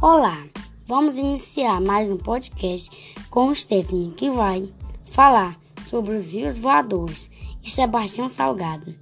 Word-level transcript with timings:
Olá, 0.00 0.46
vamos 0.86 1.16
iniciar 1.16 1.80
mais 1.80 2.08
um 2.08 2.16
podcast 2.16 2.88
com 3.30 3.48
o 3.48 3.54
Stephanie, 3.54 4.12
que 4.12 4.30
vai 4.30 4.72
falar 5.06 5.58
sobre 5.90 6.14
os 6.14 6.32
rios 6.32 6.56
voadores 6.56 7.28
e 7.64 7.68
Sebastião 7.68 8.28
Salgado. 8.28 8.94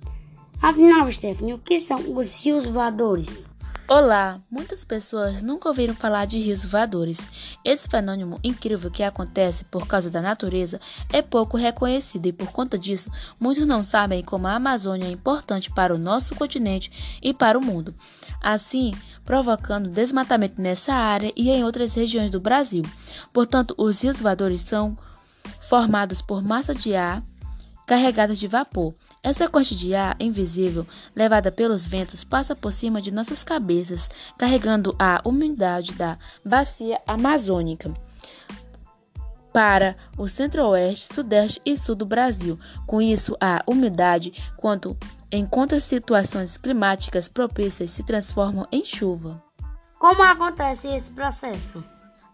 Afinal, 0.59 1.13
Stephanie, 1.13 1.53
o 1.53 1.59
que 1.59 1.81
são 1.81 2.17
os 2.17 2.43
rios 2.43 2.65
voadores? 2.65 3.29
Olá! 3.89 4.41
Muitas 4.51 4.85
pessoas 4.85 5.43
nunca 5.43 5.69
ouviram 5.69 5.95
falar 5.95 6.25
de 6.25 6.41
rios 6.41 6.65
voadores. 6.65 7.29
Esse 7.65 7.89
fenômeno 7.89 8.37
incrível 8.43 8.91
que 8.91 9.05
acontece 9.05 9.63
por 9.63 9.87
causa 9.87 10.11
da 10.11 10.21
natureza 10.21 10.81
é 11.13 11.23
pouco 11.23 11.57
reconhecido 11.57 12.27
e, 12.27 12.33
por 12.33 12.51
conta 12.51 12.77
disso, 12.77 13.09
muitos 13.39 13.65
não 13.65 13.85
sabem 13.85 14.25
como 14.25 14.49
a 14.49 14.57
Amazônia 14.57 15.07
é 15.07 15.13
importante 15.13 15.71
para 15.71 15.95
o 15.95 15.99
nosso 15.99 16.35
continente 16.35 17.19
e 17.23 17.33
para 17.33 17.57
o 17.57 17.65
mundo, 17.65 17.95
assim 18.43 18.93
provocando 19.25 19.89
desmatamento 19.89 20.61
nessa 20.61 20.93
área 20.93 21.33
e 21.37 21.49
em 21.49 21.63
outras 21.63 21.95
regiões 21.95 22.33
do 22.33 22.41
Brasil. 22.41 22.83
Portanto, 23.33 23.73
os 23.79 24.03
rios 24.03 24.21
voadores 24.21 24.63
são 24.63 24.99
formados 25.61 26.21
por 26.21 26.43
massa 26.43 26.75
de 26.75 26.97
ar 26.97 27.23
carregadas 27.87 28.37
de 28.37 28.49
vapor. 28.49 28.93
Essa 29.27 29.49
corrente 29.49 29.75
de 29.75 29.93
ar 29.93 30.15
invisível, 30.21 30.87
levada 31.13 31.51
pelos 31.51 31.85
ventos, 31.85 32.23
passa 32.23 32.55
por 32.55 32.71
cima 32.71 33.03
de 33.03 33.11
nossas 33.11 33.43
cabeças, 33.43 34.09
carregando 34.39 34.95
a 35.01 35.21
umidade 35.25 35.95
da 35.95 36.17
bacia 36.45 37.01
amazônica 37.09 37.93
para 39.53 39.97
o 40.17 40.29
centro-oeste, 40.29 41.13
sudeste 41.13 41.61
e 41.67 41.77
sul 41.77 41.97
do 41.97 42.07
Brasil. 42.07 42.57
Com 42.87 43.03
isso, 43.03 43.37
a 43.41 43.65
umidade, 43.67 44.33
quando 44.57 44.97
encontra 45.33 45.81
situações 45.81 46.57
climáticas 46.57 47.27
propícias, 47.27 47.91
se 47.91 48.05
transforma 48.05 48.69
em 48.71 48.85
chuva. 48.85 49.43
Como 49.99 50.23
acontece 50.23 50.87
esse 50.87 51.11
processo? 51.11 51.83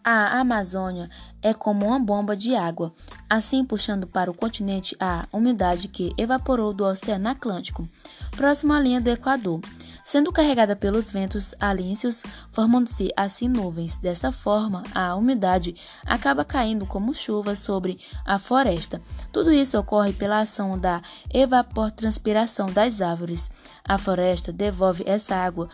A 0.05 0.41
Amazônia 0.41 1.09
é 1.41 1.55
como 1.55 1.87
uma 1.87 2.01
bomba 2.01 2.37
de 2.37 2.57
água, 2.57 2.93
assim 3.33 3.65
puxando 3.65 4.07
para 4.07 4.31
o 4.31 4.35
continente 4.35 4.95
a 5.01 5.27
umidade 5.33 5.89
que 5.89 6.13
evaporou 6.19 6.75
do 6.75 6.85
Oceano 6.85 7.31
Atlântico, 7.31 7.89
próximo 8.33 8.75
à 8.75 8.79
linha 8.79 9.01
do 9.01 9.09
Equador, 9.09 9.59
sendo 10.05 10.31
carregada 10.31 10.77
pelos 10.77 11.11
ventos 11.11 11.55
alíncios, 11.59 12.23
formando-se 12.51 13.11
assim 13.17 13.49
nuvens. 13.49 13.97
Dessa 13.97 14.31
forma, 14.31 14.83
a 14.95 15.17
umidade 15.17 15.75
acaba 16.05 16.45
caindo 16.45 16.85
como 16.85 17.15
chuva 17.15 17.55
sobre 17.55 17.99
a 18.23 18.39
floresta. 18.39 19.01
Tudo 19.33 19.51
isso 19.51 19.79
ocorre 19.79 20.13
pela 20.13 20.41
ação 20.41 20.79
da 20.79 21.01
evapotranspiração 21.33 22.67
das 22.67 23.01
árvores. 23.01 23.51
A 23.83 23.97
floresta 23.97 24.53
devolve 24.53 25.05
essa 25.07 25.35
água 25.35 25.71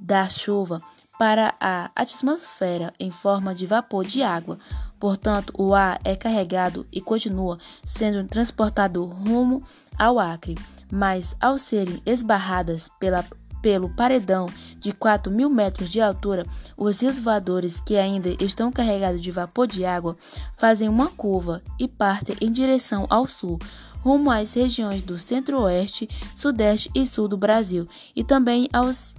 da 0.00 0.28
chuva 0.28 0.80
para 1.18 1.54
a 1.60 1.90
atmosfera 1.96 2.92
em 3.00 3.10
forma 3.10 3.54
de 3.54 3.66
vapor 3.66 4.04
de 4.04 4.22
água. 4.22 4.58
Portanto, 4.98 5.52
o 5.56 5.74
ar 5.74 6.00
é 6.04 6.16
carregado 6.16 6.86
e 6.90 7.00
continua 7.00 7.58
sendo 7.84 8.26
transportado 8.26 9.04
rumo 9.04 9.62
ao 9.98 10.18
Acre, 10.18 10.54
mas 10.90 11.34
ao 11.40 11.58
serem 11.58 12.00
esbarradas 12.06 12.88
pela, 12.98 13.24
pelo 13.60 13.90
paredão 13.90 14.48
de 14.78 14.92
4 14.92 15.30
mil 15.32 15.50
metros 15.50 15.90
de 15.90 16.00
altura, 16.00 16.46
os 16.76 17.00
rios 17.00 17.18
voadores 17.18 17.80
que 17.80 17.96
ainda 17.96 18.30
estão 18.42 18.70
carregados 18.70 19.22
de 19.22 19.30
vapor 19.30 19.66
de 19.66 19.84
água 19.84 20.16
fazem 20.54 20.88
uma 20.88 21.08
curva 21.08 21.62
e 21.78 21.88
partem 21.88 22.36
em 22.40 22.52
direção 22.52 23.06
ao 23.10 23.26
sul, 23.26 23.58
rumo 24.00 24.30
às 24.30 24.54
regiões 24.54 25.02
do 25.02 25.18
centro-oeste, 25.18 26.08
sudeste 26.34 26.90
e 26.94 27.06
sul 27.06 27.26
do 27.26 27.36
Brasil, 27.36 27.88
e 28.14 28.22
também 28.22 28.68
aos 28.72 29.14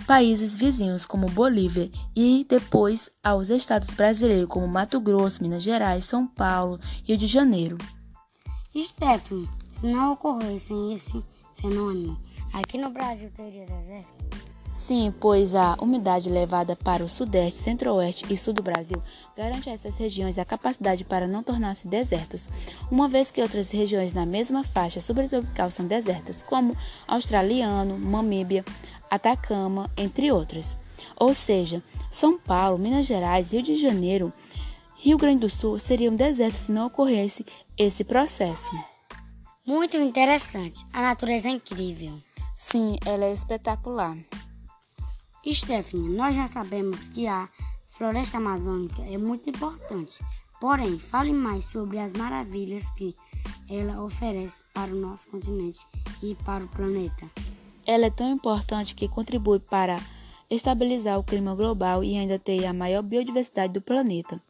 países 0.00 0.56
vizinhos 0.56 1.06
como 1.06 1.26
Bolívia 1.26 1.90
e 2.14 2.46
depois 2.48 3.10
aos 3.22 3.48
estados 3.50 3.94
brasileiros 3.94 4.48
como 4.48 4.66
Mato 4.66 5.00
Grosso, 5.00 5.42
Minas 5.42 5.62
Gerais, 5.62 6.04
São 6.04 6.26
Paulo, 6.26 6.80
Rio 7.04 7.16
de 7.16 7.26
Janeiro. 7.26 7.78
Stephanie, 8.76 9.48
se 9.72 9.86
não 9.86 10.12
ocorresse 10.12 10.72
esse 10.94 11.22
fenômeno, 11.60 12.16
aqui 12.52 12.78
no 12.78 12.90
Brasil 12.90 13.30
teria 13.36 13.66
deserto? 13.66 14.20
Sim, 14.72 15.12
pois 15.20 15.54
a 15.54 15.76
umidade 15.80 16.30
levada 16.30 16.74
para 16.74 17.04
o 17.04 17.08
sudeste, 17.08 17.60
centro-oeste 17.60 18.24
e 18.32 18.36
sul 18.36 18.52
do 18.52 18.62
Brasil 18.62 19.00
garante 19.36 19.68
a 19.68 19.72
essas 19.72 19.96
regiões 19.98 20.38
a 20.38 20.44
capacidade 20.44 21.04
para 21.04 21.28
não 21.28 21.42
tornar-se 21.42 21.86
desertos, 21.86 22.48
uma 22.90 23.06
vez 23.06 23.30
que 23.30 23.42
outras 23.42 23.70
regiões 23.70 24.12
na 24.12 24.26
mesma 24.26 24.64
faixa 24.64 25.00
subtropical 25.00 25.70
são 25.70 25.86
desertas, 25.86 26.42
como 26.42 26.76
Australiano, 27.06 27.98
Mamíbia, 27.98 28.64
Atacama, 29.10 29.90
entre 29.96 30.30
outras. 30.30 30.76
Ou 31.16 31.34
seja, 31.34 31.82
São 32.10 32.38
Paulo, 32.38 32.78
Minas 32.78 33.06
Gerais, 33.06 33.52
Rio 33.52 33.62
de 33.62 33.76
Janeiro, 33.76 34.32
Rio 34.98 35.18
Grande 35.18 35.40
do 35.40 35.50
Sul 35.50 35.78
seriam 35.78 36.14
desertos 36.14 36.60
se 36.60 36.72
não 36.72 36.86
ocorresse 36.86 37.44
esse 37.76 38.04
processo. 38.04 38.70
Muito 39.66 39.96
interessante. 39.96 40.84
A 40.92 41.00
natureza 41.00 41.48
é 41.48 41.52
incrível. 41.52 42.18
Sim, 42.54 42.98
ela 43.06 43.24
é 43.24 43.32
espetacular. 43.32 44.16
Stephanie, 45.46 46.10
nós 46.10 46.36
já 46.36 46.46
sabemos 46.46 47.08
que 47.08 47.26
a 47.26 47.48
floresta 47.96 48.36
amazônica 48.36 49.00
é 49.02 49.16
muito 49.16 49.48
importante. 49.48 50.18
Porém, 50.60 50.98
fale 50.98 51.32
mais 51.32 51.64
sobre 51.64 51.98
as 51.98 52.12
maravilhas 52.12 52.90
que 52.90 53.14
ela 53.70 54.02
oferece 54.02 54.56
para 54.74 54.92
o 54.92 54.96
nosso 54.96 55.26
continente 55.28 55.80
e 56.22 56.34
para 56.44 56.62
o 56.62 56.68
planeta. 56.68 57.26
Ela 57.90 58.06
é 58.06 58.10
tão 58.10 58.30
importante 58.30 58.94
que 58.94 59.08
contribui 59.08 59.58
para 59.58 60.00
estabilizar 60.48 61.18
o 61.18 61.24
clima 61.24 61.56
global 61.56 62.04
e 62.04 62.16
ainda 62.16 62.38
ter 62.38 62.64
a 62.64 62.72
maior 62.72 63.02
biodiversidade 63.02 63.72
do 63.72 63.80
planeta. 63.80 64.40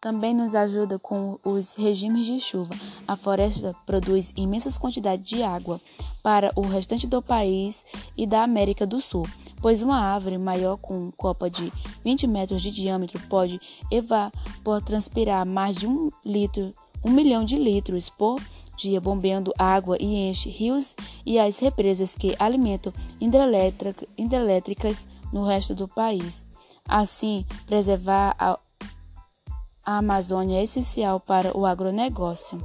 Também 0.00 0.34
nos 0.34 0.52
ajuda 0.52 0.98
com 0.98 1.38
os 1.44 1.76
regimes 1.76 2.26
de 2.26 2.40
chuva. 2.40 2.74
A 3.06 3.14
floresta 3.14 3.72
produz 3.86 4.32
imensas 4.36 4.78
quantidades 4.78 5.24
de 5.24 5.44
água 5.44 5.80
para 6.24 6.50
o 6.56 6.62
restante 6.62 7.06
do 7.06 7.22
país 7.22 7.84
e 8.16 8.26
da 8.26 8.42
América 8.42 8.84
do 8.84 9.00
Sul, 9.00 9.28
pois 9.60 9.80
uma 9.80 10.00
árvore 10.00 10.36
maior 10.36 10.76
com 10.76 11.12
copa 11.12 11.48
de 11.48 11.72
20 12.04 12.26
metros 12.26 12.62
de 12.62 12.72
diâmetro 12.72 13.20
pode 13.28 13.60
evapotranspirar 13.92 15.46
mais 15.46 15.76
de 15.76 15.86
um 15.86 16.10
litro, 16.26 16.74
um 17.04 17.12
milhão 17.12 17.44
de 17.44 17.54
litros 17.54 18.10
por 18.10 18.42
dia 18.76 19.00
bombeando 19.00 19.52
água 19.58 19.96
e 20.00 20.28
enche 20.28 20.48
rios 20.48 20.94
e 21.24 21.38
as 21.38 21.58
represas 21.58 22.14
que 22.14 22.34
alimentam 22.38 22.92
hidrelétricas 23.20 25.06
no 25.32 25.44
resto 25.44 25.74
do 25.74 25.88
país. 25.88 26.44
Assim, 26.88 27.44
preservar 27.66 28.34
a, 28.38 28.58
Amazônia 29.84 30.60
é 30.60 30.62
essencial 30.62 31.18
para 31.18 31.56
o 31.56 31.66
agronegócio. 31.66 32.64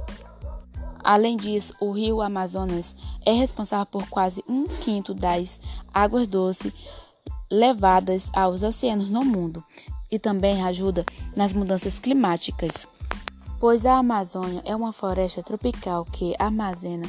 Além 1.02 1.36
disso, 1.36 1.74
o 1.80 1.90
rio 1.90 2.20
Amazonas 2.20 2.94
é 3.24 3.32
responsável 3.32 3.86
por 3.86 4.08
quase 4.08 4.44
um 4.48 4.66
quinto 4.66 5.14
das 5.14 5.60
águas 5.92 6.28
doces 6.28 6.72
levadas 7.50 8.28
aos 8.32 8.62
oceanos 8.62 9.08
no 9.08 9.24
mundo 9.24 9.64
e 10.10 10.18
também 10.18 10.62
ajuda 10.62 11.04
nas 11.34 11.52
mudanças 11.52 11.98
climáticas 11.98 12.86
pois 13.60 13.84
a 13.84 13.98
Amazônia 13.98 14.62
é 14.64 14.74
uma 14.74 14.92
floresta 14.92 15.42
tropical 15.42 16.04
que 16.04 16.34
armazena 16.38 17.08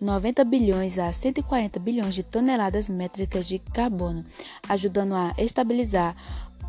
90 0.00 0.44
bilhões 0.44 0.98
a 0.98 1.12
140 1.12 1.78
bilhões 1.80 2.14
de 2.14 2.22
toneladas 2.22 2.88
métricas 2.88 3.46
de 3.46 3.58
carbono, 3.58 4.24
ajudando 4.68 5.14
a 5.14 5.34
estabilizar 5.38 6.14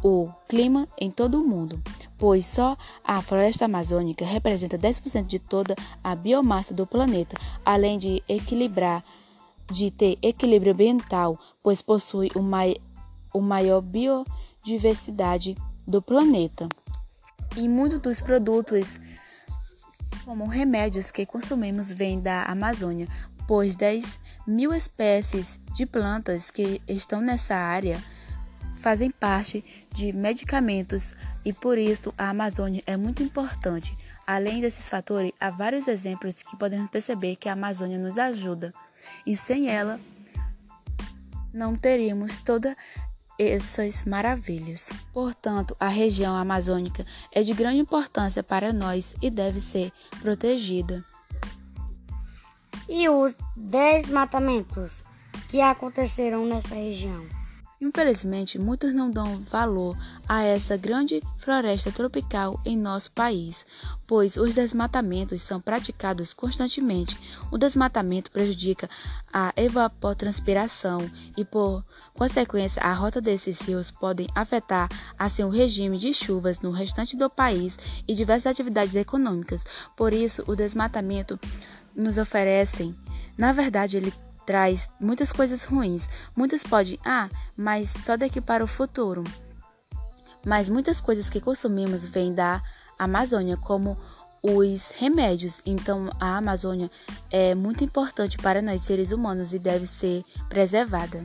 o 0.03 0.29
clima 0.47 0.87
em 0.97 1.11
todo 1.11 1.41
o 1.41 1.47
mundo, 1.47 1.81
pois 2.17 2.45
só 2.45 2.77
a 3.03 3.21
floresta 3.21 3.65
amazônica 3.65 4.23
representa 4.23 4.77
10% 4.77 5.25
de 5.25 5.39
toda 5.39 5.75
a 6.03 6.15
biomassa 6.15 6.73
do 6.73 6.87
planeta, 6.87 7.37
além 7.65 7.99
de 7.99 8.23
equilibrar 8.29 9.03
de 9.71 9.91
ter 9.91 10.17
equilíbrio 10.21 10.71
ambiental, 10.71 11.37
pois 11.61 11.81
possui 11.81 12.31
o, 12.35 12.41
mai 12.41 12.77
o 13.33 13.41
maior 13.41 13.81
biodiversidade 13.81 15.57
do 15.85 16.01
planeta. 16.01 16.69
E 17.57 17.67
muitos 17.67 17.99
dos 17.99 18.21
produtos 18.21 18.99
como 20.27 20.45
remédios 20.45 21.09
que 21.09 21.25
consumimos 21.25 21.89
vêm 21.89 22.19
da 22.19 22.43
Amazônia, 22.43 23.07
pois 23.47 23.77
10 23.77 24.03
mil 24.45 24.73
espécies 24.73 25.57
de 25.73 25.85
plantas 25.85 26.51
que 26.51 26.81
estão 26.85 27.21
nessa 27.21 27.55
área 27.55 28.03
fazem 28.81 29.09
parte 29.09 29.63
de 29.93 30.11
medicamentos 30.11 31.15
e 31.45 31.53
por 31.53 31.77
isso 31.77 32.13
a 32.17 32.27
Amazônia 32.27 32.83
é 32.85 32.97
muito 32.97 33.23
importante. 33.23 33.97
Além 34.27 34.59
desses 34.59 34.89
fatores, 34.89 35.31
há 35.39 35.49
vários 35.49 35.87
exemplos 35.87 36.43
que 36.43 36.57
podemos 36.57 36.91
perceber 36.91 37.37
que 37.37 37.47
a 37.47 37.53
Amazônia 37.53 37.97
nos 37.97 38.17
ajuda 38.17 38.73
e 39.25 39.33
sem 39.37 39.69
ela 39.69 39.97
não 41.53 41.73
teríamos 41.73 42.37
toda 42.37 42.75
essas 43.39 44.05
maravilhas. 44.05 44.91
Portanto, 45.13 45.75
a 45.79 45.87
região 45.87 46.35
amazônica 46.35 47.05
é 47.31 47.43
de 47.43 47.53
grande 47.53 47.79
importância 47.79 48.43
para 48.43 48.73
nós 48.73 49.15
e 49.21 49.29
deve 49.29 49.61
ser 49.61 49.91
protegida. 50.21 51.03
E 52.89 53.09
os 53.09 53.33
desmatamentos 53.55 55.03
que 55.49 55.61
aconteceram 55.61 56.45
nessa 56.45 56.75
região? 56.75 57.36
Infelizmente, 57.79 58.57
muitos 58.57 58.91
não 58.91 59.11
dão 59.11 59.37
valor 59.43 59.95
a 60.27 60.41
essa 60.41 60.75
grande 60.75 61.21
floresta 61.37 61.91
tropical 61.91 62.59
em 62.65 62.75
nosso 62.75 63.11
país, 63.11 63.63
pois 64.07 64.35
os 64.35 64.55
desmatamentos 64.55 65.43
são 65.43 65.61
praticados 65.61 66.33
constantemente. 66.33 67.15
O 67.51 67.57
desmatamento 67.57 68.31
prejudica 68.31 68.89
a 69.31 69.53
evapotranspiração 69.55 71.07
e, 71.37 71.45
por 71.45 71.83
consequência, 72.15 72.81
a 72.81 72.91
rota 72.93 73.21
desses 73.21 73.61
rios 73.61 73.91
podem 73.91 74.27
afetar 74.33 74.89
assim 75.19 75.43
o 75.43 75.49
regime 75.49 75.99
de 75.99 76.15
chuvas 76.15 76.59
no 76.59 76.71
restante 76.71 77.15
do 77.15 77.29
país 77.29 77.77
e 78.07 78.15
diversas 78.15 78.53
atividades 78.53 78.95
econômicas. 78.95 79.61
Por 79.95 80.13
isso, 80.13 80.43
o 80.47 80.55
desmatamento 80.55 81.39
nos 81.95 82.17
oferece, 82.17 82.95
na 83.37 83.51
verdade, 83.51 83.97
ele 83.97 84.11
traz 84.47 84.89
muitas 84.99 85.31
coisas 85.31 85.65
ruins. 85.65 86.07
Muitos 86.35 86.63
podem, 86.63 86.97
ah, 87.05 87.29
mas 87.55 87.93
só 88.05 88.15
daqui 88.15 88.39
para 88.39 88.63
o 88.63 88.67
futuro. 88.67 89.23
Mas 90.43 90.69
muitas 90.69 91.01
coisas 91.01 91.29
que 91.29 91.41
consumimos 91.41 92.05
vêm 92.05 92.33
da 92.33 92.61
Amazônia, 92.97 93.57
como 93.57 93.97
os 94.41 94.91
remédios. 94.91 95.61
Então, 95.65 96.09
a 96.19 96.37
Amazônia 96.37 96.89
é 97.29 97.53
muito 97.53 97.83
importante 97.83 98.37
para 98.37 98.61
nós 98.61 98.81
seres 98.81 99.11
humanos 99.11 99.51
e 99.51 99.59
deve 99.59 99.85
ser 99.85 100.23
preservada. 100.47 101.21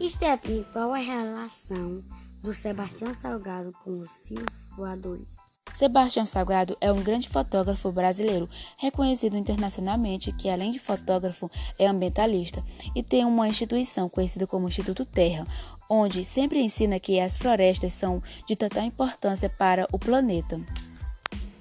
Stephanie, 0.00 0.64
qual 0.72 0.94
é 0.94 1.00
a 1.00 1.24
relação 1.24 2.00
do 2.42 2.54
Sebastião 2.54 3.12
Salgado 3.14 3.72
com 3.84 3.90
os 4.00 4.10
rios 4.28 4.46
voadores? 4.76 5.41
Sebastião 5.74 6.26
Salgado 6.26 6.76
é 6.80 6.92
um 6.92 7.02
grande 7.02 7.28
fotógrafo 7.28 7.90
brasileiro, 7.90 8.48
reconhecido 8.76 9.36
internacionalmente, 9.36 10.30
que 10.32 10.48
além 10.48 10.70
de 10.70 10.78
fotógrafo 10.78 11.50
é 11.78 11.86
ambientalista 11.86 12.62
e 12.94 13.02
tem 13.02 13.24
uma 13.24 13.48
instituição 13.48 14.08
conhecida 14.08 14.46
como 14.46 14.68
Instituto 14.68 15.04
Terra, 15.04 15.46
onde 15.88 16.24
sempre 16.24 16.62
ensina 16.62 17.00
que 17.00 17.18
as 17.18 17.36
florestas 17.36 17.92
são 17.92 18.22
de 18.46 18.54
total 18.54 18.84
importância 18.84 19.48
para 19.48 19.88
o 19.92 19.98
planeta. 19.98 20.60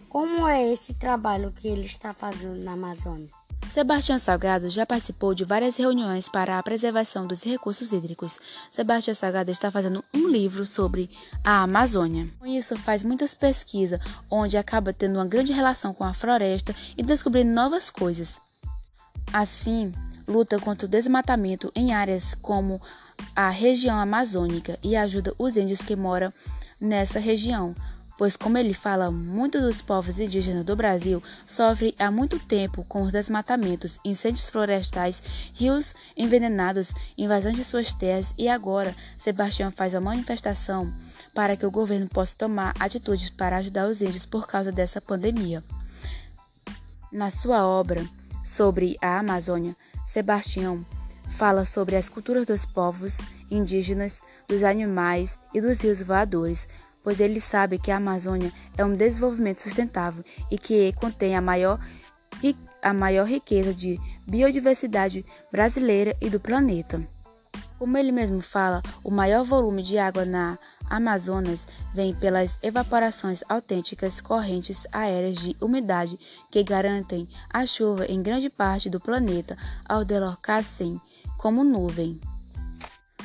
Como 0.09 0.47
é 0.47 0.71
esse 0.71 0.93
trabalho 0.93 1.51
que 1.51 1.67
ele 1.67 1.85
está 1.85 2.13
fazendo 2.13 2.61
na 2.63 2.73
Amazônia? 2.73 3.40
Sebastião 3.69 4.19
Salgado 4.19 4.69
já 4.69 4.85
participou 4.85 5.33
de 5.33 5.45
várias 5.45 5.77
reuniões 5.77 6.27
para 6.27 6.59
a 6.59 6.63
preservação 6.63 7.25
dos 7.25 7.43
recursos 7.43 7.91
hídricos. 7.91 8.39
Sebastião 8.71 9.15
Salgado 9.15 9.49
está 9.49 9.71
fazendo 9.71 10.03
um 10.13 10.27
livro 10.27 10.65
sobre 10.65 11.09
a 11.43 11.63
Amazônia. 11.63 12.27
Com 12.39 12.45
isso, 12.45 12.77
faz 12.77 13.03
muitas 13.03 13.33
pesquisas, 13.33 14.01
onde 14.29 14.57
acaba 14.57 14.91
tendo 14.91 15.15
uma 15.15 15.25
grande 15.25 15.53
relação 15.53 15.93
com 15.93 16.03
a 16.03 16.13
floresta 16.13 16.75
e 16.97 17.03
descobrindo 17.03 17.51
novas 17.51 17.89
coisas. 17.89 18.39
Assim, 19.31 19.93
luta 20.27 20.59
contra 20.59 20.85
o 20.85 20.89
desmatamento 20.89 21.71
em 21.75 21.93
áreas 21.93 22.33
como 22.41 22.81
a 23.35 23.49
região 23.49 23.97
amazônica 23.97 24.77
e 24.83 24.95
ajuda 24.95 25.33
os 25.37 25.55
índios 25.55 25.81
que 25.81 25.95
moram 25.95 26.33
nessa 26.79 27.19
região 27.19 27.75
pois, 28.21 28.37
como 28.37 28.55
ele 28.55 28.71
fala, 28.71 29.09
muitos 29.09 29.63
dos 29.63 29.81
povos 29.81 30.19
indígenas 30.19 30.63
do 30.63 30.75
Brasil 30.75 31.23
sofrem 31.47 31.91
há 31.97 32.11
muito 32.11 32.37
tempo 32.37 32.85
com 32.87 33.01
os 33.01 33.11
desmatamentos, 33.11 33.97
incêndios 34.05 34.47
florestais, 34.47 35.23
rios 35.55 35.95
envenenados, 36.15 36.93
invasão 37.17 37.51
de 37.51 37.63
suas 37.63 37.93
terras 37.93 38.27
e 38.37 38.47
agora 38.47 38.95
Sebastião 39.17 39.71
faz 39.71 39.95
a 39.95 39.99
manifestação 39.99 40.93
para 41.33 41.57
que 41.57 41.65
o 41.65 41.71
governo 41.71 42.07
possa 42.07 42.35
tomar 42.37 42.75
atitudes 42.79 43.31
para 43.31 43.57
ajudar 43.57 43.87
os 43.87 44.03
índios 44.03 44.27
por 44.27 44.45
causa 44.45 44.71
dessa 44.71 45.01
pandemia. 45.01 45.63
Na 47.11 47.31
sua 47.31 47.65
obra 47.65 48.07
sobre 48.45 48.99
a 49.01 49.17
Amazônia, 49.17 49.75
Sebastião 50.07 50.85
fala 51.31 51.65
sobre 51.65 51.95
as 51.95 52.07
culturas 52.07 52.45
dos 52.45 52.67
povos 52.67 53.17
indígenas, 53.49 54.21
dos 54.47 54.61
animais 54.61 55.39
e 55.53 55.61
dos 55.61 55.79
rios 55.79 56.03
voadores, 56.03 56.67
pois 57.03 57.19
ele 57.19 57.39
sabe 57.39 57.77
que 57.77 57.91
a 57.91 57.97
Amazônia 57.97 58.51
é 58.77 58.85
um 58.85 58.95
desenvolvimento 58.95 59.61
sustentável 59.61 60.23
e 60.49 60.57
que 60.57 60.93
contém 60.93 61.35
a 61.35 61.41
maior, 61.41 61.79
a 62.81 62.93
maior 62.93 63.27
riqueza 63.27 63.73
de 63.73 63.99
biodiversidade 64.27 65.25
brasileira 65.51 66.15
e 66.21 66.29
do 66.29 66.39
planeta. 66.39 67.01
Como 67.77 67.97
ele 67.97 68.11
mesmo 68.11 68.41
fala, 68.41 68.81
o 69.03 69.09
maior 69.09 69.43
volume 69.43 69.81
de 69.81 69.97
água 69.97 70.23
na 70.23 70.57
Amazonas 70.87 71.65
vem 71.95 72.13
pelas 72.13 72.57
evaporações 72.61 73.41
autênticas 73.47 74.19
correntes 74.19 74.85
aéreas 74.91 75.37
de 75.37 75.55
umidade 75.61 76.19
que 76.51 76.61
garantem 76.63 77.27
a 77.49 77.65
chuva 77.65 78.05
em 78.05 78.21
grande 78.21 78.49
parte 78.49 78.89
do 78.89 78.99
planeta 78.99 79.57
ao 79.87 80.03
deslocar-se 80.03 80.99
como 81.37 81.63
nuvem. 81.63 82.19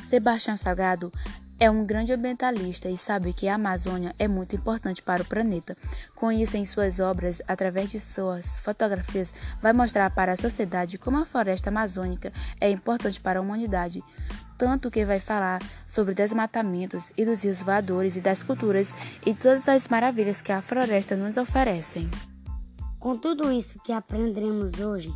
Sebastião 0.03 0.55
Salgado 0.55 1.11
é 1.59 1.71
um 1.71 1.85
grande 1.85 2.13
ambientalista 2.13 2.87
e 2.87 2.97
sabe 2.97 3.33
que 3.33 3.47
a 3.47 3.55
Amazônia 3.55 4.13
é 4.19 4.27
muito 4.27 4.55
importante 4.55 5.01
para 5.01 5.23
o 5.23 5.25
planeta. 5.25 5.75
Com 6.15 6.31
isso, 6.31 6.55
em 6.55 6.65
suas 6.65 6.99
obras, 6.99 7.41
através 7.47 7.89
de 7.89 7.99
suas 7.99 8.59
fotografias, 8.59 9.33
vai 9.61 9.73
mostrar 9.73 10.11
para 10.11 10.33
a 10.33 10.37
sociedade 10.37 10.97
como 10.97 11.17
a 11.17 11.25
floresta 11.25 11.69
amazônica 11.69 12.31
é 12.61 12.69
importante 12.69 13.19
para 13.19 13.39
a 13.39 13.41
humanidade. 13.41 14.03
Tanto 14.57 14.91
que 14.91 15.05
vai 15.05 15.19
falar 15.19 15.61
sobre 15.87 16.13
desmatamentos 16.13 17.11
e 17.17 17.25
dos 17.25 17.43
rios 17.43 17.61
voadores 17.63 18.15
e 18.15 18.21
das 18.21 18.43
culturas 18.43 18.93
e 19.25 19.33
todas 19.33 19.67
as 19.67 19.87
maravilhas 19.87 20.41
que 20.41 20.51
a 20.51 20.61
floresta 20.61 21.15
nos 21.15 21.37
oferece. 21.37 22.07
Com 22.99 23.17
tudo 23.17 23.51
isso 23.51 23.79
que 23.83 23.91
aprendemos 23.91 24.79
hoje 24.79 25.13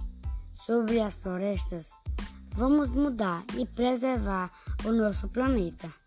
sobre 0.66 1.02
as 1.02 1.14
florestas, 1.14 1.90
vamos 2.54 2.90
mudar 2.90 3.44
e 3.58 3.66
preservar 3.66 4.52
o 4.86 4.92
nosso 4.92 5.28
planeta. 5.28 6.01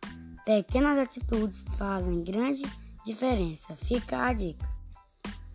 Pequenas 0.45 0.99
atitudes 0.99 1.59
fazem 1.77 2.23
grande 2.23 2.63
diferença. 3.05 3.75
Fica 3.77 4.27
a 4.27 4.33
dica. 4.33 4.69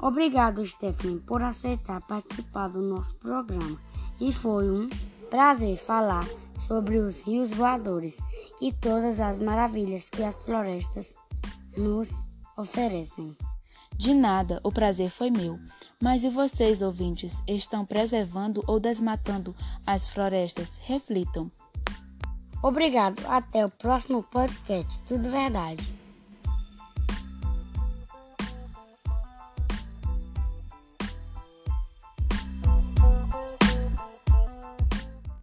Obrigado, 0.02 0.66
Stephanie, 0.66 1.20
por 1.22 1.42
aceitar 1.42 2.02
participar 2.08 2.70
do 2.70 2.82
nosso 2.82 3.14
programa. 3.20 3.78
E 4.20 4.34
foi 4.34 4.70
um 4.70 4.90
prazer 5.30 5.78
falar 5.78 6.26
sobre 6.68 6.98
os 6.98 7.22
rios 7.22 7.52
voadores 7.52 8.18
e 8.62 8.72
todas 8.74 9.20
as 9.20 9.40
maravilhas 9.40 10.10
que 10.10 10.24
as 10.24 10.36
florestas 10.38 11.14
nos 11.78 12.10
oferecem. 12.58 13.36
De 13.94 14.14
nada, 14.14 14.60
o 14.64 14.72
prazer 14.72 15.10
foi 15.10 15.30
meu. 15.30 15.60
Mas 16.02 16.24
e 16.24 16.30
vocês, 16.30 16.82
ouvintes, 16.82 17.34
estão 17.46 17.86
preservando 17.86 18.64
ou 18.66 18.80
desmatando 18.80 19.54
as 19.86 20.08
florestas? 20.08 20.78
Reflitam. 20.84 21.52
Obrigado. 22.62 23.22
Até 23.28 23.66
o 23.66 23.70
próximo 23.70 24.24
podcast. 24.24 25.00
Tudo 25.08 25.30
verdade. 25.32 25.92